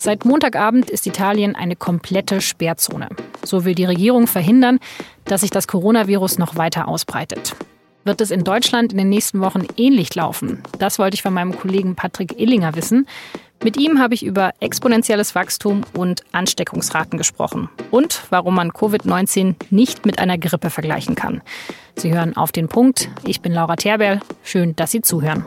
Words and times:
Seit 0.00 0.24
Montagabend 0.24 0.90
ist 0.90 1.08
Italien 1.08 1.56
eine 1.56 1.74
komplette 1.74 2.40
Sperrzone. 2.40 3.08
So 3.44 3.64
will 3.64 3.74
die 3.74 3.84
Regierung 3.84 4.28
verhindern, 4.28 4.78
dass 5.24 5.40
sich 5.40 5.50
das 5.50 5.66
Coronavirus 5.66 6.38
noch 6.38 6.54
weiter 6.54 6.86
ausbreitet. 6.86 7.56
Wird 8.04 8.20
es 8.20 8.30
in 8.30 8.44
Deutschland 8.44 8.92
in 8.92 8.98
den 8.98 9.08
nächsten 9.08 9.40
Wochen 9.40 9.66
ähnlich 9.76 10.14
laufen? 10.14 10.62
Das 10.78 11.00
wollte 11.00 11.16
ich 11.16 11.22
von 11.22 11.34
meinem 11.34 11.58
Kollegen 11.58 11.96
Patrick 11.96 12.38
Illinger 12.38 12.76
wissen. 12.76 13.08
Mit 13.64 13.76
ihm 13.76 13.98
habe 13.98 14.14
ich 14.14 14.24
über 14.24 14.52
exponentielles 14.60 15.34
Wachstum 15.34 15.82
und 15.94 16.22
Ansteckungsraten 16.30 17.18
gesprochen 17.18 17.68
und 17.90 18.22
warum 18.30 18.54
man 18.54 18.70
Covid-19 18.70 19.56
nicht 19.70 20.06
mit 20.06 20.20
einer 20.20 20.38
Grippe 20.38 20.70
vergleichen 20.70 21.16
kann. 21.16 21.42
Sie 21.96 22.14
hören 22.14 22.36
auf 22.36 22.52
den 22.52 22.68
Punkt. 22.68 23.08
Ich 23.26 23.40
bin 23.40 23.52
Laura 23.52 23.74
Terberl. 23.74 24.20
Schön, 24.44 24.76
dass 24.76 24.92
Sie 24.92 25.02
zuhören. 25.02 25.44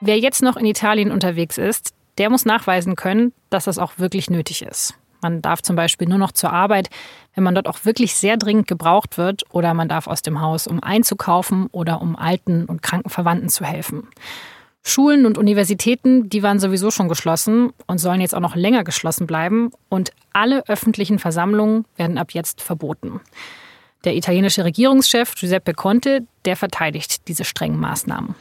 Wer 0.00 0.18
jetzt 0.18 0.42
noch 0.42 0.56
in 0.56 0.64
Italien 0.64 1.12
unterwegs 1.12 1.58
ist, 1.58 1.92
der 2.16 2.30
muss 2.30 2.46
nachweisen 2.46 2.96
können, 2.96 3.32
dass 3.50 3.64
das 3.64 3.78
auch 3.78 3.98
wirklich 3.98 4.30
nötig 4.30 4.62
ist. 4.62 4.94
Man 5.22 5.42
darf 5.42 5.60
zum 5.60 5.76
Beispiel 5.76 6.08
nur 6.08 6.16
noch 6.16 6.32
zur 6.32 6.52
Arbeit, 6.52 6.88
wenn 7.34 7.44
man 7.44 7.54
dort 7.54 7.68
auch 7.68 7.84
wirklich 7.84 8.14
sehr 8.14 8.38
dringend 8.38 8.66
gebraucht 8.66 9.18
wird, 9.18 9.42
oder 9.50 9.74
man 9.74 9.88
darf 9.88 10.06
aus 10.06 10.22
dem 10.22 10.40
Haus, 10.40 10.66
um 10.66 10.82
einzukaufen 10.82 11.66
oder 11.72 12.00
um 12.00 12.16
alten 12.16 12.64
und 12.64 12.82
kranken 12.82 13.10
Verwandten 13.10 13.50
zu 13.50 13.64
helfen. 13.64 14.08
Schulen 14.82 15.26
und 15.26 15.36
Universitäten, 15.36 16.30
die 16.30 16.42
waren 16.42 16.58
sowieso 16.58 16.90
schon 16.90 17.10
geschlossen 17.10 17.70
und 17.86 17.98
sollen 17.98 18.22
jetzt 18.22 18.34
auch 18.34 18.40
noch 18.40 18.56
länger 18.56 18.82
geschlossen 18.82 19.26
bleiben. 19.26 19.72
Und 19.90 20.12
alle 20.32 20.66
öffentlichen 20.68 21.18
Versammlungen 21.18 21.84
werden 21.96 22.16
ab 22.16 22.32
jetzt 22.32 22.62
verboten. 22.62 23.20
Der 24.04 24.16
italienische 24.16 24.64
Regierungschef 24.64 25.34
Giuseppe 25.34 25.74
Conte, 25.74 26.26
der 26.46 26.56
verteidigt 26.56 27.28
diese 27.28 27.44
strengen 27.44 27.78
Maßnahmen. 27.78 28.34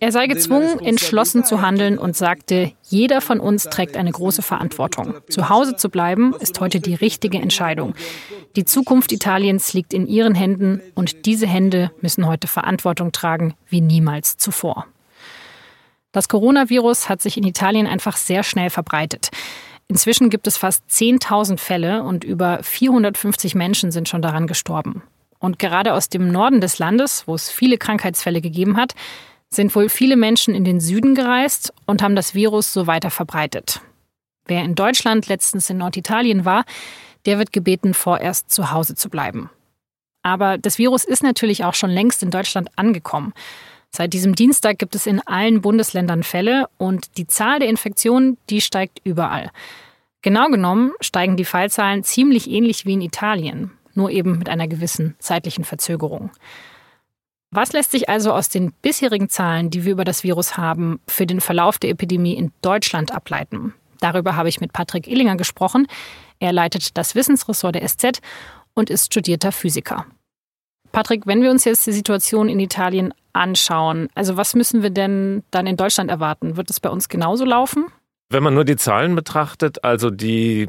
Er 0.00 0.12
sei 0.12 0.26
gezwungen, 0.26 0.80
entschlossen 0.80 1.44
zu 1.44 1.60
handeln 1.60 1.98
und 1.98 2.16
sagte, 2.16 2.72
jeder 2.88 3.20
von 3.20 3.38
uns 3.38 3.64
trägt 3.64 3.96
eine 3.96 4.10
große 4.10 4.42
Verantwortung. 4.42 5.14
Zu 5.28 5.48
Hause 5.48 5.76
zu 5.76 5.90
bleiben 5.90 6.34
ist 6.40 6.58
heute 6.60 6.80
die 6.80 6.94
richtige 6.94 7.38
Entscheidung. 7.38 7.94
Die 8.56 8.64
Zukunft 8.64 9.12
Italiens 9.12 9.74
liegt 9.74 9.92
in 9.92 10.06
ihren 10.06 10.34
Händen 10.34 10.80
und 10.94 11.26
diese 11.26 11.46
Hände 11.46 11.90
müssen 12.00 12.26
heute 12.26 12.48
Verantwortung 12.48 13.12
tragen 13.12 13.54
wie 13.68 13.80
niemals 13.80 14.36
zuvor. 14.36 14.86
Das 16.12 16.28
Coronavirus 16.28 17.08
hat 17.08 17.22
sich 17.22 17.36
in 17.36 17.44
Italien 17.44 17.86
einfach 17.86 18.16
sehr 18.16 18.42
schnell 18.42 18.70
verbreitet. 18.70 19.30
Inzwischen 19.86 20.30
gibt 20.30 20.46
es 20.46 20.56
fast 20.56 20.84
10.000 20.90 21.58
Fälle 21.58 22.02
und 22.02 22.24
über 22.24 22.60
450 22.62 23.54
Menschen 23.54 23.90
sind 23.90 24.08
schon 24.08 24.22
daran 24.22 24.46
gestorben. 24.46 25.02
Und 25.40 25.58
gerade 25.58 25.94
aus 25.94 26.08
dem 26.08 26.30
Norden 26.30 26.60
des 26.60 26.78
Landes, 26.78 27.26
wo 27.26 27.34
es 27.34 27.50
viele 27.50 27.78
Krankheitsfälle 27.78 28.40
gegeben 28.40 28.76
hat, 28.76 28.94
sind 29.48 29.74
wohl 29.74 29.88
viele 29.88 30.16
Menschen 30.16 30.54
in 30.54 30.64
den 30.64 30.80
Süden 30.80 31.16
gereist 31.16 31.72
und 31.86 32.02
haben 32.02 32.14
das 32.14 32.34
Virus 32.34 32.72
so 32.72 32.86
weiter 32.86 33.10
verbreitet. 33.10 33.80
Wer 34.46 34.62
in 34.62 34.74
Deutschland 34.74 35.26
letztens 35.26 35.68
in 35.70 35.78
Norditalien 35.78 36.44
war, 36.44 36.64
der 37.26 37.38
wird 37.38 37.52
gebeten, 37.52 37.94
vorerst 37.94 38.50
zu 38.50 38.70
Hause 38.70 38.94
zu 38.94 39.10
bleiben. 39.10 39.50
Aber 40.22 40.58
das 40.58 40.78
Virus 40.78 41.04
ist 41.04 41.22
natürlich 41.22 41.64
auch 41.64 41.74
schon 41.74 41.90
längst 41.90 42.22
in 42.22 42.30
Deutschland 42.30 42.68
angekommen. 42.76 43.32
Seit 43.90 44.12
diesem 44.12 44.34
Dienstag 44.34 44.78
gibt 44.78 44.94
es 44.94 45.06
in 45.06 45.20
allen 45.26 45.62
Bundesländern 45.62 46.22
Fälle 46.22 46.68
und 46.76 47.16
die 47.16 47.26
Zahl 47.26 47.58
der 47.58 47.68
Infektionen, 47.68 48.36
die 48.50 48.60
steigt 48.60 49.00
überall. 49.04 49.50
Genau 50.22 50.48
genommen 50.48 50.92
steigen 51.00 51.36
die 51.36 51.46
Fallzahlen 51.46 52.04
ziemlich 52.04 52.48
ähnlich 52.48 52.84
wie 52.86 52.92
in 52.92 53.00
Italien 53.00 53.72
nur 53.94 54.10
eben 54.10 54.38
mit 54.38 54.48
einer 54.48 54.68
gewissen 54.68 55.14
zeitlichen 55.18 55.64
Verzögerung. 55.64 56.30
Was 57.50 57.72
lässt 57.72 57.90
sich 57.90 58.08
also 58.08 58.32
aus 58.32 58.48
den 58.48 58.72
bisherigen 58.80 59.28
Zahlen, 59.28 59.70
die 59.70 59.84
wir 59.84 59.92
über 59.92 60.04
das 60.04 60.22
Virus 60.22 60.56
haben, 60.56 61.00
für 61.08 61.26
den 61.26 61.40
Verlauf 61.40 61.78
der 61.78 61.90
Epidemie 61.90 62.34
in 62.34 62.52
Deutschland 62.62 63.12
ableiten? 63.12 63.74
Darüber 64.00 64.36
habe 64.36 64.48
ich 64.48 64.60
mit 64.60 64.72
Patrick 64.72 65.08
Illinger 65.08 65.36
gesprochen. 65.36 65.86
Er 66.38 66.52
leitet 66.52 66.96
das 66.96 67.14
Wissensressort 67.14 67.74
der 67.74 67.86
SZ 67.86 68.20
und 68.74 68.88
ist 68.88 69.06
studierter 69.06 69.52
Physiker. 69.52 70.06
Patrick, 70.92 71.26
wenn 71.26 71.42
wir 71.42 71.50
uns 71.50 71.64
jetzt 71.64 71.86
die 71.86 71.92
Situation 71.92 72.48
in 72.48 72.60
Italien 72.60 73.14
anschauen, 73.32 74.08
also 74.14 74.36
was 74.36 74.54
müssen 74.54 74.82
wir 74.82 74.90
denn 74.90 75.44
dann 75.50 75.66
in 75.66 75.76
Deutschland 75.76 76.10
erwarten? 76.10 76.56
Wird 76.56 76.70
es 76.70 76.80
bei 76.80 76.88
uns 76.88 77.08
genauso 77.08 77.44
laufen? 77.44 77.86
Wenn 78.32 78.44
man 78.44 78.54
nur 78.54 78.64
die 78.64 78.76
Zahlen 78.76 79.16
betrachtet, 79.16 79.82
also 79.82 80.08
die 80.08 80.68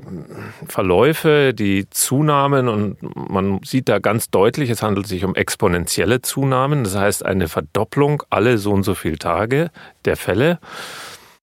Verläufe, 0.67 1.53
die 1.53 1.87
Zunahmen 1.91 2.67
und 2.67 2.97
man 3.15 3.59
sieht 3.63 3.87
da 3.87 3.99
ganz 3.99 4.31
deutlich, 4.31 4.71
es 4.71 4.81
handelt 4.81 5.05
sich 5.05 5.23
um 5.23 5.35
exponentielle 5.35 6.23
Zunahmen, 6.23 6.83
das 6.83 6.95
heißt 6.95 7.23
eine 7.23 7.47
Verdopplung 7.47 8.23
alle 8.31 8.57
so 8.57 8.71
und 8.71 8.81
so 8.81 8.95
viele 8.95 9.19
Tage 9.19 9.69
der 10.05 10.17
Fälle, 10.17 10.57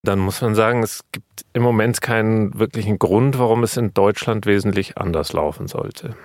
dann 0.03 0.19
muss 0.19 0.41
man 0.41 0.55
sagen, 0.55 0.83
es 0.83 1.05
gibt 1.13 1.45
im 1.53 1.63
Moment 1.63 2.01
keinen 2.01 2.59
wirklichen 2.59 2.99
Grund, 2.99 3.39
warum 3.39 3.63
es 3.63 3.77
in 3.77 3.93
Deutschland 3.93 4.45
wesentlich 4.45 4.97
anders 4.97 5.31
laufen 5.31 5.67
sollte. 5.67 6.17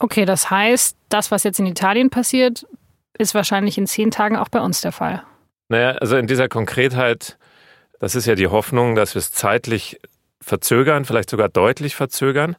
Okay, 0.00 0.24
das 0.24 0.50
heißt, 0.50 0.96
das, 1.08 1.30
was 1.30 1.44
jetzt 1.44 1.60
in 1.60 1.66
Italien 1.66 2.10
passiert, 2.10 2.66
ist 3.16 3.32
wahrscheinlich 3.36 3.78
in 3.78 3.86
zehn 3.86 4.10
Tagen 4.10 4.36
auch 4.36 4.48
bei 4.48 4.60
uns 4.60 4.80
der 4.80 4.90
Fall. 4.90 5.22
Naja, 5.68 5.92
also 5.92 6.16
in 6.16 6.26
dieser 6.26 6.48
Konkretheit 6.48 7.38
das 8.04 8.14
ist 8.14 8.26
ja 8.26 8.34
die 8.34 8.48
Hoffnung, 8.48 8.96
dass 8.96 9.14
wir 9.14 9.20
es 9.20 9.32
zeitlich 9.32 9.98
verzögern, 10.38 11.06
vielleicht 11.06 11.30
sogar 11.30 11.48
deutlich 11.48 11.96
verzögern, 11.96 12.54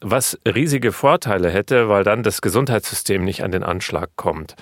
was 0.00 0.38
riesige 0.46 0.92
Vorteile 0.92 1.50
hätte, 1.50 1.90
weil 1.90 2.04
dann 2.04 2.22
das 2.22 2.40
Gesundheitssystem 2.40 3.22
nicht 3.22 3.44
an 3.44 3.52
den 3.52 3.62
Anschlag 3.62 4.08
kommt. 4.16 4.56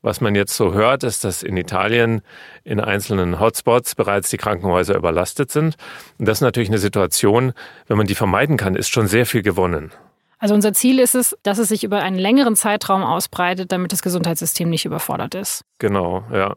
Was 0.00 0.22
man 0.22 0.34
jetzt 0.34 0.56
so 0.56 0.72
hört, 0.72 1.04
ist, 1.04 1.22
dass 1.22 1.42
in 1.42 1.58
Italien 1.58 2.22
in 2.64 2.80
einzelnen 2.80 3.40
Hotspots 3.40 3.94
bereits 3.94 4.30
die 4.30 4.38
Krankenhäuser 4.38 4.96
überlastet 4.96 5.50
sind. 5.50 5.76
Und 6.16 6.26
das 6.26 6.38
ist 6.38 6.42
natürlich 6.42 6.70
eine 6.70 6.78
Situation, 6.78 7.52
wenn 7.88 7.98
man 7.98 8.06
die 8.06 8.14
vermeiden 8.14 8.56
kann, 8.56 8.74
ist 8.74 8.88
schon 8.88 9.06
sehr 9.06 9.26
viel 9.26 9.42
gewonnen. 9.42 9.92
Also 10.38 10.54
unser 10.54 10.72
Ziel 10.72 10.98
ist 10.98 11.14
es, 11.14 11.36
dass 11.42 11.58
es 11.58 11.68
sich 11.68 11.84
über 11.84 12.00
einen 12.00 12.16
längeren 12.16 12.56
Zeitraum 12.56 13.02
ausbreitet, 13.02 13.70
damit 13.70 13.92
das 13.92 14.00
Gesundheitssystem 14.00 14.70
nicht 14.70 14.86
überfordert 14.86 15.34
ist. 15.34 15.60
Genau, 15.78 16.24
ja. 16.32 16.54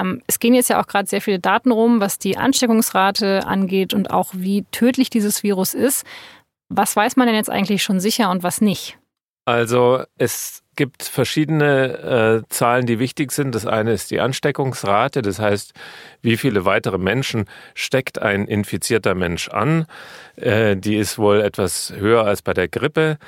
Ähm, 0.00 0.22
es 0.26 0.38
gehen 0.38 0.54
jetzt 0.54 0.70
ja 0.70 0.80
auch 0.80 0.86
gerade 0.86 1.08
sehr 1.08 1.20
viele 1.20 1.38
Daten 1.38 1.70
rum, 1.72 2.00
was 2.00 2.18
die 2.18 2.36
Ansteckungsrate 2.36 3.46
angeht 3.46 3.94
und 3.94 4.10
auch 4.10 4.30
wie 4.34 4.64
tödlich 4.70 5.10
dieses 5.10 5.42
Virus 5.42 5.74
ist. 5.74 6.04
Was 6.68 6.94
weiß 6.94 7.16
man 7.16 7.26
denn 7.26 7.36
jetzt 7.36 7.50
eigentlich 7.50 7.82
schon 7.82 8.00
sicher 8.00 8.30
und 8.30 8.42
was 8.42 8.60
nicht? 8.60 8.96
Also 9.44 10.04
es 10.18 10.62
gibt 10.76 11.02
verschiedene 11.02 12.42
äh, 12.44 12.48
Zahlen, 12.48 12.86
die 12.86 12.98
wichtig 12.98 13.32
sind. 13.32 13.54
Das 13.54 13.66
eine 13.66 13.92
ist 13.92 14.10
die 14.10 14.20
Ansteckungsrate, 14.20 15.22
das 15.22 15.38
heißt, 15.38 15.72
wie 16.22 16.36
viele 16.36 16.64
weitere 16.64 16.98
Menschen 16.98 17.46
steckt 17.74 18.20
ein 18.22 18.46
infizierter 18.46 19.14
Mensch 19.14 19.48
an. 19.48 19.86
Äh, 20.36 20.76
die 20.76 20.96
ist 20.96 21.18
wohl 21.18 21.40
etwas 21.40 21.92
höher 21.96 22.24
als 22.24 22.42
bei 22.42 22.54
der 22.54 22.68
Grippe. 22.68 23.18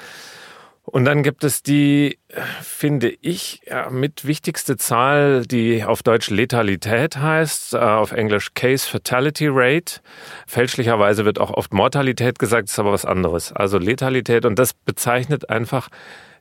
Und 0.85 1.05
dann 1.05 1.23
gibt 1.23 1.45
es 1.45 1.63
die, 1.63 2.19
finde 2.61 3.09
ich, 3.21 3.61
ja, 3.67 3.89
mit 3.89 4.27
wichtigste 4.27 4.77
Zahl, 4.77 5.47
die 5.47 5.85
auf 5.85 6.03
Deutsch 6.03 6.29
Letalität 6.29 7.17
heißt, 7.17 7.75
äh, 7.75 7.79
auf 7.79 8.11
Englisch 8.11 8.53
Case 8.55 8.89
Fatality 8.89 9.47
Rate. 9.49 10.01
Fälschlicherweise 10.47 11.25
wird 11.25 11.39
auch 11.39 11.51
oft 11.51 11.73
Mortalität 11.73 12.41
gesagt, 12.41 12.69
ist 12.69 12.79
aber 12.81 12.93
was 12.93 13.05
anderes. 13.05 13.53
Also 13.53 13.79
Letalität 13.79 14.45
und 14.45 14.59
das 14.59 14.75
bezeichnet 14.75 15.49
einfach 15.51 15.89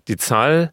die 0.07 0.18
Zahl 0.18 0.72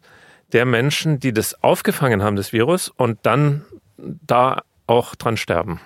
der 0.51 0.65
Menschen, 0.65 1.19
die 1.19 1.31
das 1.31 1.63
aufgefangen 1.63 2.23
haben, 2.23 2.35
das 2.35 2.51
Virus, 2.51 2.89
und 2.89 3.19
dann 3.21 3.65
da 3.97 4.63
auch 4.87 5.13
dran 5.13 5.37
sterben. 5.37 5.79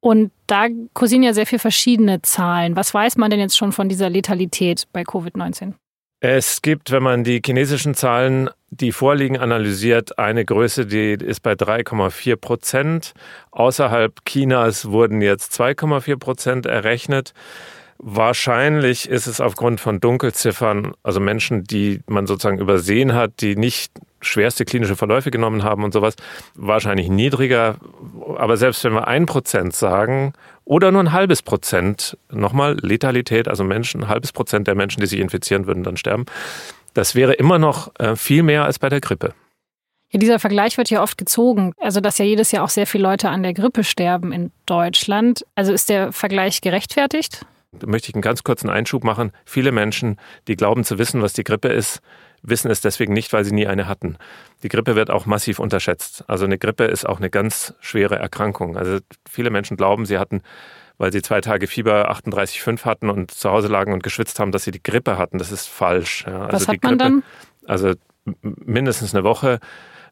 Und 0.00 0.32
da 0.48 0.66
kursieren 0.92 1.22
ja 1.22 1.34
sehr 1.34 1.46
viele 1.46 1.60
verschiedene 1.60 2.20
Zahlen. 2.22 2.74
Was 2.74 2.92
weiß 2.92 3.16
man 3.16 3.30
denn 3.30 3.40
jetzt 3.40 3.56
schon 3.56 3.70
von 3.70 3.88
dieser 3.88 4.10
Letalität 4.10 4.88
bei 4.92 5.02
Covid-19? 5.02 5.74
Es 6.20 6.62
gibt, 6.62 6.90
wenn 6.90 7.04
man 7.04 7.22
die 7.22 7.40
chinesischen 7.44 7.94
Zahlen, 7.94 8.50
die 8.70 8.90
vorliegen, 8.90 9.38
analysiert, 9.38 10.18
eine 10.18 10.44
Größe, 10.44 10.84
die 10.84 11.12
ist 11.12 11.44
bei 11.44 11.52
3,4 11.52 12.34
Prozent. 12.34 13.14
Außerhalb 13.52 14.24
Chinas 14.24 14.90
wurden 14.90 15.22
jetzt 15.22 15.52
2,4 15.60 16.16
Prozent 16.16 16.66
errechnet. 16.66 17.34
Wahrscheinlich 17.98 19.08
ist 19.08 19.28
es 19.28 19.40
aufgrund 19.40 19.80
von 19.80 20.00
Dunkelziffern, 20.00 20.94
also 21.04 21.20
Menschen, 21.20 21.62
die 21.62 22.00
man 22.08 22.26
sozusagen 22.26 22.58
übersehen 22.58 23.14
hat, 23.14 23.40
die 23.40 23.54
nicht 23.54 23.92
schwerste 24.20 24.64
klinische 24.64 24.96
Verläufe 24.96 25.30
genommen 25.30 25.62
haben 25.62 25.84
und 25.84 25.92
sowas, 25.92 26.14
wahrscheinlich 26.54 27.08
niedriger. 27.08 27.76
Aber 28.36 28.56
selbst 28.56 28.84
wenn 28.84 28.92
wir 28.92 29.08
ein 29.08 29.26
Prozent 29.26 29.74
sagen 29.74 30.32
oder 30.64 30.90
nur 30.90 31.02
ein 31.02 31.12
halbes 31.12 31.42
Prozent, 31.42 32.18
nochmal 32.30 32.76
Letalität, 32.80 33.48
also 33.48 33.64
Menschen, 33.64 34.04
ein 34.04 34.08
halbes 34.08 34.32
Prozent 34.32 34.66
der 34.66 34.74
Menschen, 34.74 35.00
die 35.00 35.06
sich 35.06 35.20
infizieren, 35.20 35.66
würden 35.66 35.82
dann 35.82 35.96
sterben, 35.96 36.26
das 36.94 37.14
wäre 37.14 37.34
immer 37.34 37.58
noch 37.58 37.92
äh, 37.98 38.16
viel 38.16 38.42
mehr 38.42 38.64
als 38.64 38.78
bei 38.78 38.88
der 38.88 39.00
Grippe. 39.00 39.34
Ja, 40.10 40.18
dieser 40.18 40.38
Vergleich 40.38 40.78
wird 40.78 40.88
ja 40.88 41.02
oft 41.02 41.18
gezogen. 41.18 41.74
Also, 41.78 42.00
dass 42.00 42.18
ja 42.18 42.24
jedes 42.24 42.50
Jahr 42.50 42.64
auch 42.64 42.70
sehr 42.70 42.86
viele 42.86 43.04
Leute 43.04 43.28
an 43.28 43.42
der 43.42 43.52
Grippe 43.52 43.84
sterben 43.84 44.32
in 44.32 44.50
Deutschland. 44.64 45.44
Also 45.54 45.72
ist 45.72 45.90
der 45.90 46.12
Vergleich 46.12 46.62
gerechtfertigt? 46.62 47.44
Da 47.72 47.86
möchte 47.86 48.08
ich 48.08 48.14
einen 48.14 48.22
ganz 48.22 48.42
kurzen 48.42 48.70
Einschub 48.70 49.04
machen. 49.04 49.32
Viele 49.44 49.70
Menschen, 49.70 50.16
die 50.48 50.56
glauben 50.56 50.84
zu 50.84 50.98
wissen, 50.98 51.20
was 51.20 51.34
die 51.34 51.44
Grippe 51.44 51.68
ist, 51.68 52.00
wissen 52.42 52.70
es 52.70 52.80
deswegen 52.80 53.12
nicht, 53.12 53.32
weil 53.32 53.44
sie 53.44 53.54
nie 53.54 53.66
eine 53.66 53.88
hatten. 53.88 54.16
Die 54.62 54.68
Grippe 54.68 54.96
wird 54.96 55.10
auch 55.10 55.26
massiv 55.26 55.58
unterschätzt. 55.58 56.24
Also 56.26 56.44
eine 56.44 56.58
Grippe 56.58 56.84
ist 56.84 57.08
auch 57.08 57.18
eine 57.18 57.30
ganz 57.30 57.74
schwere 57.80 58.16
Erkrankung. 58.16 58.76
Also 58.76 58.98
viele 59.28 59.50
Menschen 59.50 59.76
glauben, 59.76 60.06
sie 60.06 60.18
hatten, 60.18 60.42
weil 60.98 61.12
sie 61.12 61.22
zwei 61.22 61.40
Tage 61.40 61.66
Fieber 61.66 62.10
38,5 62.10 62.84
hatten 62.84 63.10
und 63.10 63.30
zu 63.30 63.50
Hause 63.50 63.68
lagen 63.68 63.92
und 63.92 64.02
geschwitzt 64.02 64.40
haben, 64.40 64.52
dass 64.52 64.64
sie 64.64 64.72
die 64.72 64.82
Grippe 64.82 65.18
hatten. 65.18 65.38
Das 65.38 65.52
ist 65.52 65.66
falsch. 65.68 66.24
Ja. 66.26 66.46
Also 66.46 66.52
Was 66.52 66.68
hat 66.68 66.82
man 66.82 66.98
Grippe, 66.98 67.04
dann? 67.04 67.22
Also 67.66 67.94
mindestens 68.42 69.14
eine 69.14 69.24
Woche 69.24 69.60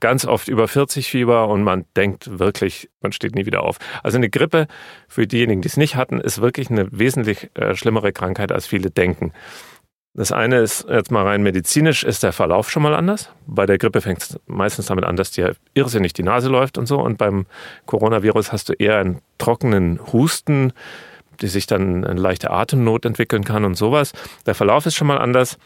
ganz 0.01 0.25
oft 0.25 0.49
über 0.49 0.69
40 0.69 1.09
Fieber 1.09 1.49
und 1.49 1.63
man 1.63 1.85
denkt 1.97 2.39
wirklich, 2.39 2.91
man 3.01 3.13
steht 3.13 3.35
nie 3.35 3.47
wieder 3.47 3.63
auf. 3.63 3.79
Also 4.03 4.19
eine 4.19 4.29
Grippe 4.29 4.67
für 5.09 5.27
diejenigen, 5.27 5.63
die 5.63 5.69
es 5.69 5.77
nicht 5.77 5.97
hatten, 5.97 6.21
ist 6.21 6.41
wirklich 6.41 6.71
eine 6.71 6.89
wesentlich 6.93 7.51
äh, 7.55 7.75
schlimmere 7.75 8.13
Krankheit, 8.13 8.53
als 8.53 8.67
viele 8.67 8.91
denken. 8.91 9.33
Das 10.17 10.33
eine 10.33 10.61
ist 10.61 10.87
jetzt 10.89 11.11
mal 11.11 11.27
rein 11.27 11.43
medizinisch, 11.43 12.03
ist 12.03 12.23
der 12.23 12.33
Verlauf 12.33 12.71
schon 12.71 12.83
mal 12.83 12.95
anders. 12.95 13.31
Bei 13.47 13.67
der 13.67 13.77
Grippe 13.77 14.01
fängt 14.01 14.23
es 14.23 14.41
meistens 14.47 14.87
damit 14.87 15.05
an, 15.05 15.17
dass 15.17 15.31
dir 15.31 15.55
irrsinnig 15.75 16.15
die 16.15 16.23
Nase 16.23 16.49
läuft 16.49 16.79
und 16.79 16.87
so. 16.87 16.99
Und 16.99 17.19
beim 17.19 17.45
Coronavirus 17.85 18.51
hast 18.51 18.71
du 18.71 18.73
eher 18.73 18.97
einen 18.97 19.21
trockenen 19.37 20.01
Husten, 20.15 20.73
die 21.43 21.49
sich 21.49 21.67
dann 21.67 22.07
eine 22.07 22.19
leichte 22.19 22.51
Atemnot 22.51 23.05
entwickeln 23.05 23.45
kann 23.45 23.67
und 23.67 23.75
sowas. 23.75 24.13
Der 24.47 24.55
Verlauf 24.55 24.87
ist 24.87 24.95
schon 24.95 25.07
mal 25.07 25.19
anders. 25.19 25.59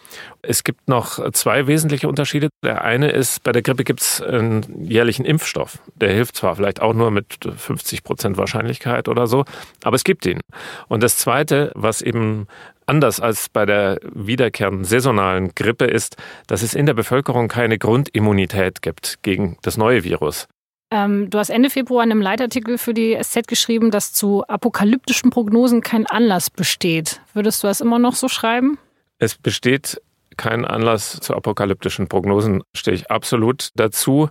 Es 0.43 0.65
gibt 0.65 0.89
noch 0.89 1.31
zwei 1.31 1.69
wesentliche 1.69 2.09
Unterschiede. 2.09 2.49
Der 2.65 2.83
eine 2.83 3.11
ist, 3.11 3.45
bei 3.45 3.53
der 3.53 3.63
Grippe 3.63 3.85
gibt 3.85 4.01
es 4.01 4.21
einen 4.21 4.85
jährlichen 4.85 5.25
Impfstoff. 5.25 5.79
Der 5.95 6.13
hilft 6.13 6.35
zwar 6.35 6.57
vielleicht 6.57 6.83
auch 6.83 6.93
nur 6.93 7.13
mit 7.13 7.39
50 7.57 8.03
Prozent 8.03 8.37
Wahrscheinlichkeit 8.37 9.09
oder 9.09 9.29
so, 9.29 9.45
aber 9.85 9.95
es 9.95 10.03
gibt 10.03 10.27
ihn. 10.27 10.41
Und 10.89 11.05
das 11.05 11.19
zweite, 11.19 11.71
was 11.77 12.03
eben 12.03 12.49
anders 12.91 13.21
als 13.21 13.49
bei 13.49 13.65
der 13.65 14.01
wiederkehrenden 14.13 14.85
saisonalen 14.85 15.55
Grippe 15.55 15.85
ist, 15.85 16.17
dass 16.49 16.63
es 16.63 16.75
in 16.75 16.87
der 16.87 16.95
Bevölkerung 16.95 17.47
keine 17.47 17.79
Grundimmunität 17.79 18.83
gibt 18.83 19.23
gegen 19.23 19.57
das 19.63 19.77
neue 19.77 20.03
Virus. 20.03 20.49
Ähm, 20.93 21.31
du 21.31 21.39
hast 21.39 21.51
Ende 21.51 21.71
Februar 21.71 22.03
in 22.03 22.11
einem 22.11 22.21
Leitartikel 22.21 22.77
für 22.77 22.93
die 22.93 23.17
SZ 23.23 23.47
geschrieben, 23.47 23.93
dass 23.93 24.13
zu 24.13 24.45
apokalyptischen 24.49 25.31
Prognosen 25.31 25.83
kein 25.83 26.05
Anlass 26.07 26.51
besteht. 26.51 27.21
Würdest 27.33 27.63
du 27.63 27.69
das 27.69 27.81
immer 27.81 28.01
noch 28.01 28.17
so 28.17 28.29
schreiben? 28.29 28.77
Es 29.19 29.37
besteht 29.37 30.03
kein 30.37 30.65
Anlass 30.65 31.21
zu 31.21 31.35
apokalyptischen 31.35 32.09
Prognosen, 32.09 32.65
stehe 32.75 32.97
ich 32.97 33.11
absolut 33.11 33.71
dazu. 33.77 34.31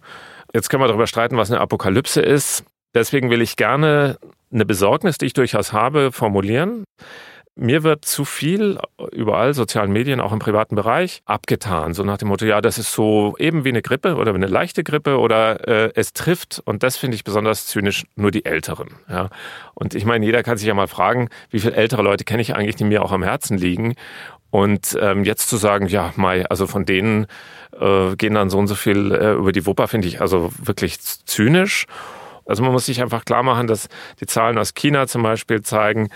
Jetzt 0.54 0.70
können 0.70 0.84
wir 0.84 0.88
darüber 0.88 1.08
streiten, 1.08 1.38
was 1.38 1.50
eine 1.50 1.62
Apokalypse 1.62 2.20
ist. 2.20 2.66
Deswegen 2.94 3.30
will 3.30 3.42
ich 3.42 3.56
gerne 3.56 4.18
eine 4.52 4.66
Besorgnis, 4.66 5.18
die 5.18 5.28
ich 5.28 5.34
durchaus 5.34 5.72
habe, 5.72 6.12
formulieren. 6.12 6.84
Mir 7.62 7.84
wird 7.84 8.06
zu 8.06 8.24
viel 8.24 8.80
überall, 9.12 9.54
sozialen 9.54 9.92
Medien, 9.92 10.22
auch 10.22 10.32
im 10.32 10.40
privaten 10.40 10.76
Bereich, 10.76 11.22
abgetan. 11.26 11.94
So 11.94 12.06
nach 12.06 12.18
dem 12.18 12.30
Motto, 12.30 12.46
ja, 12.46 12.62
das 12.62 12.78
ist 12.78 12.94
so 12.94 13.36
eben 13.38 13.66
wie 13.66 13.70
eine 13.70 13.82
Grippe 13.82 14.16
oder 14.16 14.32
wie 14.32 14.38
eine 14.38 14.48
leichte 14.48 14.82
Grippe 14.82 15.20
oder 15.20 15.68
äh, 15.68 15.92
es 15.94 16.14
trifft, 16.14 16.62
und 16.64 16.84
das 16.84 16.96
finde 16.96 17.16
ich 17.16 17.26
besonders 17.26 17.66
zynisch, 17.66 18.06
nur 18.16 18.32
die 18.32 18.46
Älteren. 18.46 18.92
Ja. 19.10 19.30
Und 19.74 19.94
ich 19.94 20.06
meine, 20.06 20.26
jeder 20.26 20.42
kann 20.42 20.58
sich 20.58 20.68
ja 20.70 20.74
mal 20.74 20.88
fragen, 20.88 21.28
wie 21.50 21.60
viele 21.60 21.76
ältere 21.76 22.02
Leute 22.02 22.24
kenne 22.24 22.42
ich 22.42 22.56
eigentlich, 22.56 22.78
die 22.78 22.86
mir 22.86 23.04
auch 23.04 23.12
am 23.12 23.24
Herzen 23.24 23.58
liegen. 23.58 23.96
Und 24.52 24.98
ähm, 25.02 25.26
jetzt 25.26 25.50
zu 25.50 25.58
sagen, 25.58 25.88
ja, 25.88 26.14
Mai, 26.16 26.46
also 26.46 26.66
von 26.66 26.86
denen 26.86 27.28
äh, 27.78 28.16
gehen 28.16 28.36
dann 28.36 28.50
so 28.50 28.58
und 28.58 28.68
so 28.68 28.76
viel 28.76 29.12
äh, 29.12 29.34
über 29.34 29.52
die 29.52 29.66
Wupper, 29.66 29.90
finde 29.90 30.08
ich 30.08 30.22
also 30.22 30.50
wirklich 30.64 31.02
zynisch. 31.02 31.88
Also 32.50 32.64
man 32.64 32.72
muss 32.72 32.88
sich 32.88 33.00
einfach 33.02 33.26
klar 33.26 33.44
machen, 33.44 33.68
dass 33.68 33.90
die 34.20 34.26
Zahlen 34.26 34.58
aus 34.58 34.74
China 34.74 35.06
zum 35.06 35.22
Beispiel 35.22 35.62
zeigen, 35.62 36.10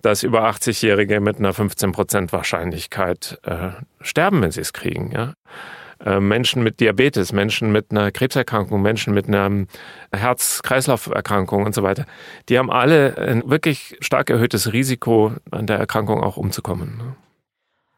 dass 0.00 0.22
über 0.22 0.48
80-Jährige 0.48 1.20
mit 1.20 1.38
einer 1.38 1.52
15 1.52 1.90
Prozent 1.90 2.32
Wahrscheinlichkeit 2.32 3.40
äh, 3.42 3.70
sterben, 4.00 4.40
wenn 4.42 4.52
sie 4.52 4.60
es 4.60 4.72
kriegen. 4.72 5.10
Ja? 5.10 5.34
Äh, 6.04 6.20
Menschen 6.20 6.62
mit 6.62 6.78
Diabetes, 6.78 7.32
Menschen 7.32 7.72
mit 7.72 7.90
einer 7.90 8.12
Krebserkrankung, 8.12 8.80
Menschen 8.80 9.12
mit 9.12 9.26
einer 9.26 9.66
Herz-Kreislauf-Erkrankung 10.12 11.64
und 11.64 11.74
so 11.74 11.82
weiter, 11.82 12.06
die 12.48 12.60
haben 12.60 12.70
alle 12.70 13.18
ein 13.18 13.42
wirklich 13.50 13.96
stark 14.00 14.30
erhöhtes 14.30 14.72
Risiko, 14.72 15.32
an 15.50 15.66
der 15.66 15.78
Erkrankung 15.78 16.22
auch 16.22 16.36
umzukommen. 16.36 16.96
Ne? 16.96 17.16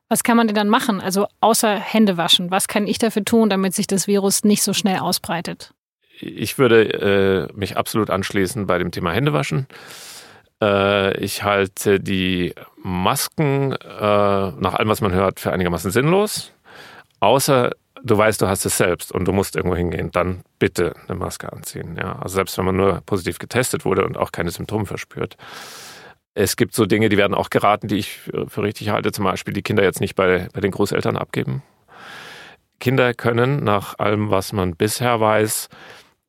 Was 0.08 0.22
kann 0.22 0.38
man 0.38 0.46
denn 0.46 0.56
dann 0.56 0.70
machen? 0.70 1.02
Also 1.02 1.26
außer 1.40 1.76
Hände 1.76 2.16
waschen. 2.16 2.50
Was 2.50 2.66
kann 2.66 2.86
ich 2.86 2.96
dafür 2.96 3.26
tun, 3.26 3.50
damit 3.50 3.74
sich 3.74 3.86
das 3.86 4.06
Virus 4.06 4.42
nicht 4.42 4.62
so 4.62 4.72
schnell 4.72 5.00
ausbreitet? 5.00 5.74
Ich 6.20 6.58
würde 6.58 7.48
äh, 7.50 7.52
mich 7.54 7.76
absolut 7.76 8.10
anschließen 8.10 8.66
bei 8.66 8.78
dem 8.78 8.90
Thema 8.90 9.12
Händewaschen. 9.12 9.66
Äh, 10.62 11.18
ich 11.18 11.42
halte 11.42 12.00
die 12.00 12.54
Masken 12.82 13.72
äh, 13.72 13.76
nach 13.78 14.74
allem, 14.74 14.88
was 14.88 15.00
man 15.00 15.12
hört, 15.12 15.40
für 15.40 15.52
einigermaßen 15.52 15.90
sinnlos. 15.90 16.52
Außer 17.20 17.72
du 18.02 18.16
weißt, 18.16 18.42
du 18.42 18.48
hast 18.48 18.64
es 18.66 18.76
selbst 18.76 19.12
und 19.12 19.26
du 19.26 19.32
musst 19.32 19.56
irgendwo 19.56 19.76
hingehen, 19.76 20.10
dann 20.12 20.42
bitte 20.58 20.94
eine 21.08 21.18
Maske 21.18 21.52
anziehen. 21.52 21.96
Ja, 21.96 22.18
also 22.20 22.34
selbst 22.34 22.56
wenn 22.58 22.66
man 22.66 22.76
nur 22.76 23.00
positiv 23.06 23.38
getestet 23.38 23.84
wurde 23.84 24.04
und 24.04 24.16
auch 24.16 24.30
keine 24.30 24.50
Symptome 24.50 24.86
verspürt. 24.86 25.36
Es 26.34 26.56
gibt 26.56 26.74
so 26.74 26.84
Dinge, 26.84 27.08
die 27.08 27.16
werden 27.16 27.34
auch 27.34 27.48
geraten, 27.48 27.86
die 27.86 27.96
ich 27.96 28.18
für 28.48 28.62
richtig 28.62 28.88
halte. 28.88 29.12
Zum 29.12 29.24
Beispiel 29.24 29.54
die 29.54 29.62
Kinder 29.62 29.84
jetzt 29.84 30.00
nicht 30.00 30.16
bei, 30.16 30.48
bei 30.52 30.60
den 30.60 30.72
Großeltern 30.72 31.16
abgeben. 31.16 31.62
Kinder 32.80 33.14
können 33.14 33.62
nach 33.62 33.98
allem, 33.98 34.30
was 34.30 34.52
man 34.52 34.74
bisher 34.74 35.20
weiß, 35.20 35.68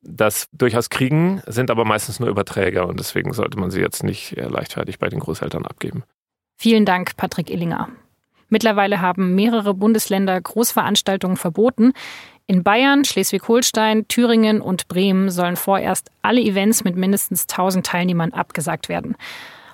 das 0.06 0.48
durchaus 0.52 0.90
kriegen, 0.90 1.42
sind 1.46 1.70
aber 1.70 1.84
meistens 1.84 2.20
nur 2.20 2.28
Überträger 2.28 2.86
und 2.86 3.00
deswegen 3.00 3.32
sollte 3.32 3.58
man 3.58 3.70
sie 3.70 3.80
jetzt 3.80 4.02
nicht 4.02 4.36
leichtfertig 4.36 4.98
bei 4.98 5.08
den 5.08 5.20
Großeltern 5.20 5.66
abgeben. 5.66 6.04
Vielen 6.56 6.84
Dank, 6.84 7.16
Patrick 7.16 7.50
Illinger. 7.50 7.88
Mittlerweile 8.48 9.00
haben 9.00 9.34
mehrere 9.34 9.74
Bundesländer 9.74 10.40
Großveranstaltungen 10.40 11.36
verboten. 11.36 11.92
In 12.46 12.62
Bayern, 12.62 13.04
Schleswig-Holstein, 13.04 14.06
Thüringen 14.06 14.60
und 14.60 14.86
Bremen 14.86 15.30
sollen 15.30 15.56
vorerst 15.56 16.10
alle 16.22 16.40
Events 16.40 16.84
mit 16.84 16.96
mindestens 16.96 17.42
1000 17.48 17.84
Teilnehmern 17.84 18.32
abgesagt 18.32 18.88
werden. 18.88 19.16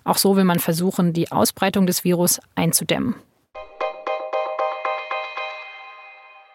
Auch 0.05 0.17
so 0.17 0.37
will 0.37 0.45
man 0.45 0.59
versuchen, 0.59 1.13
die 1.13 1.31
Ausbreitung 1.31 1.87
des 1.87 2.03
Virus 2.03 2.41
einzudämmen. 2.55 3.15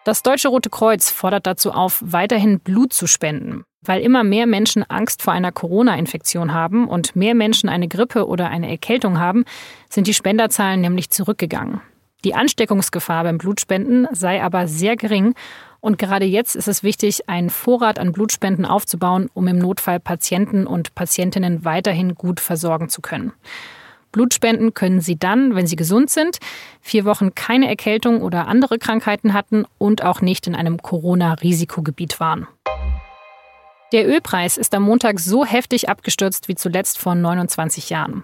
Das 0.04 0.22
Deutsche 0.22 0.48
Rote 0.48 0.70
Kreuz 0.70 1.10
fordert 1.10 1.46
dazu 1.46 1.70
auf, 1.70 2.02
weiterhin 2.04 2.60
Blut 2.60 2.92
zu 2.92 3.06
spenden. 3.06 3.64
Weil 3.82 4.02
immer 4.02 4.24
mehr 4.24 4.46
Menschen 4.46 4.82
Angst 4.90 5.22
vor 5.22 5.32
einer 5.32 5.52
Corona-Infektion 5.52 6.52
haben 6.52 6.88
und 6.88 7.14
mehr 7.14 7.34
Menschen 7.34 7.68
eine 7.68 7.88
Grippe 7.88 8.26
oder 8.26 8.50
eine 8.50 8.68
Erkältung 8.68 9.18
haben, 9.18 9.44
sind 9.88 10.06
die 10.06 10.14
Spenderzahlen 10.14 10.80
nämlich 10.80 11.10
zurückgegangen. 11.10 11.80
Die 12.24 12.34
Ansteckungsgefahr 12.34 13.22
beim 13.22 13.38
Blutspenden 13.38 14.08
sei 14.10 14.42
aber 14.42 14.66
sehr 14.66 14.96
gering 14.96 15.34
und 15.80 15.98
gerade 15.98 16.24
jetzt 16.24 16.56
ist 16.56 16.66
es 16.66 16.82
wichtig, 16.82 17.28
einen 17.28 17.50
Vorrat 17.50 18.00
an 18.00 18.12
Blutspenden 18.12 18.64
aufzubauen, 18.64 19.30
um 19.34 19.46
im 19.46 19.58
Notfall 19.58 20.00
Patienten 20.00 20.66
und 20.66 20.94
Patientinnen 20.96 21.64
weiterhin 21.64 22.16
gut 22.16 22.40
versorgen 22.40 22.88
zu 22.88 23.00
können. 23.00 23.32
Blutspenden 24.10 24.74
können 24.74 25.00
Sie 25.00 25.16
dann, 25.16 25.54
wenn 25.54 25.66
Sie 25.66 25.76
gesund 25.76 26.10
sind, 26.10 26.38
vier 26.80 27.04
Wochen 27.04 27.34
keine 27.34 27.68
Erkältung 27.68 28.22
oder 28.22 28.48
andere 28.48 28.78
Krankheiten 28.78 29.34
hatten 29.34 29.64
und 29.76 30.02
auch 30.02 30.20
nicht 30.20 30.46
in 30.46 30.56
einem 30.56 30.78
Corona-Risikogebiet 30.82 32.18
waren. 32.18 32.48
Der 33.90 34.06
Ölpreis 34.06 34.58
ist 34.58 34.74
am 34.74 34.82
Montag 34.82 35.18
so 35.18 35.46
heftig 35.46 35.88
abgestürzt 35.88 36.48
wie 36.48 36.54
zuletzt 36.54 36.98
vor 36.98 37.14
29 37.14 37.88
Jahren. 37.88 38.22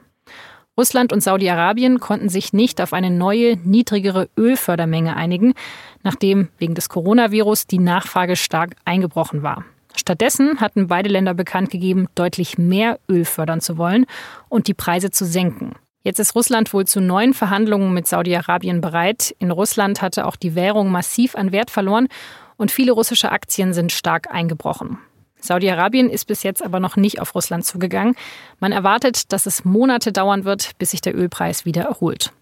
Russland 0.76 1.10
und 1.10 1.22
Saudi-Arabien 1.22 2.00
konnten 2.00 2.28
sich 2.28 2.52
nicht 2.52 2.82
auf 2.82 2.92
eine 2.92 3.10
neue, 3.10 3.56
niedrigere 3.56 4.28
Ölfördermenge 4.36 5.16
einigen, 5.16 5.54
nachdem 6.02 6.48
wegen 6.58 6.74
des 6.74 6.90
Coronavirus 6.90 7.66
die 7.66 7.78
Nachfrage 7.78 8.36
stark 8.36 8.76
eingebrochen 8.84 9.42
war. 9.42 9.64
Stattdessen 9.96 10.60
hatten 10.60 10.88
beide 10.88 11.08
Länder 11.08 11.32
bekannt 11.32 11.70
gegeben, 11.70 12.08
deutlich 12.14 12.58
mehr 12.58 12.98
Öl 13.08 13.24
fördern 13.24 13.62
zu 13.62 13.78
wollen 13.78 14.04
und 14.50 14.66
die 14.66 14.74
Preise 14.74 15.10
zu 15.10 15.24
senken. 15.24 15.76
Jetzt 16.02 16.18
ist 16.18 16.34
Russland 16.34 16.74
wohl 16.74 16.86
zu 16.86 17.00
neuen 17.00 17.32
Verhandlungen 17.32 17.94
mit 17.94 18.06
Saudi-Arabien 18.06 18.82
bereit. 18.82 19.34
In 19.38 19.50
Russland 19.50 20.02
hatte 20.02 20.26
auch 20.26 20.36
die 20.36 20.54
Währung 20.54 20.90
massiv 20.90 21.36
an 21.36 21.52
Wert 21.52 21.70
verloren 21.70 22.08
und 22.56 22.70
viele 22.70 22.92
russische 22.92 23.32
Aktien 23.32 23.72
sind 23.72 23.92
stark 23.92 24.30
eingebrochen. 24.30 24.98
Saudi-Arabien 25.44 26.08
ist 26.08 26.24
bis 26.24 26.42
jetzt 26.42 26.64
aber 26.64 26.80
noch 26.80 26.96
nicht 26.96 27.20
auf 27.20 27.34
Russland 27.34 27.66
zugegangen. 27.66 28.16
Man 28.60 28.72
erwartet, 28.72 29.30
dass 29.30 29.44
es 29.44 29.64
Monate 29.64 30.10
dauern 30.10 30.44
wird, 30.44 30.70
bis 30.78 30.92
sich 30.92 31.02
der 31.02 31.14
Ölpreis 31.14 31.66
wieder 31.66 31.82
erholt. 31.82 32.32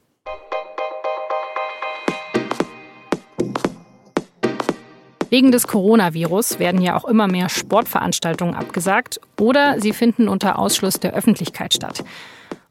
Wegen 5.31 5.51
des 5.51 5.67
Coronavirus 5.67 6.59
werden 6.59 6.81
ja 6.81 6.97
auch 6.97 7.07
immer 7.07 7.27
mehr 7.27 7.49
Sportveranstaltungen 7.49 8.55
abgesagt 8.55 9.19
oder 9.41 9.81
sie 9.81 9.93
finden 9.93 10.29
unter 10.29 10.59
Ausschluss 10.59 11.01
der 11.01 11.15
Öffentlichkeit 11.15 11.75
statt. 11.75 12.05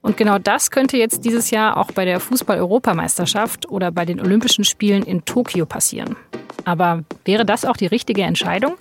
Und 0.01 0.15
genau 0.15 0.37
das 0.37 0.71
könnte 0.71 0.95
jetzt 0.95 1.25
dieses 1.25 1.51
Jahr 1.51 1.75
auch 1.75 1.91
bei 1.91 2.05
der 2.05 2.19
Fußball-Europameisterschaft 2.19 3.67
oder 3.69 3.91
bei 3.91 4.05
den 4.05 4.21
Olympischen 4.21 4.63
Spielen 4.63 5.03
in 5.03 5.25
Tokio 5.25 5.65
passieren. 5.65 6.15
Aber 6.65 7.03
wäre 7.25 7.45
das 7.45 7.65
auch 7.65 7.77
die 7.77 7.87
richtige 7.87 8.21
Entscheidung? 8.23 8.75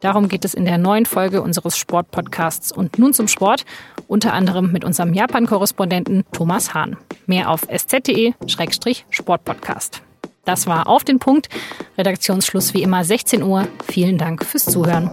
Darum 0.00 0.28
geht 0.28 0.44
es 0.44 0.54
in 0.54 0.64
der 0.64 0.78
neuen 0.78 1.06
Folge 1.06 1.42
unseres 1.42 1.76
Sportpodcasts 1.76 2.72
und 2.72 2.98
nun 2.98 3.12
zum 3.12 3.28
Sport, 3.28 3.64
unter 4.08 4.32
anderem 4.32 4.72
mit 4.72 4.84
unserem 4.84 5.14
Japan-Korrespondenten 5.14 6.24
Thomas 6.32 6.74
Hahn. 6.74 6.96
Mehr 7.26 7.50
auf 7.50 7.68
sz.de-sportpodcast. 7.68 10.02
Das 10.44 10.66
war 10.66 10.88
auf 10.88 11.04
den 11.04 11.20
Punkt. 11.20 11.48
Redaktionsschluss 11.96 12.74
wie 12.74 12.82
immer 12.82 13.04
16 13.04 13.44
Uhr. 13.44 13.68
Vielen 13.86 14.18
Dank 14.18 14.44
fürs 14.44 14.64
Zuhören. 14.64 15.08